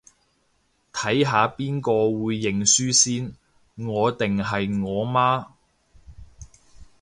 [0.91, 3.33] 睇下邊個會認輸先，
[3.87, 5.49] 我定係我媽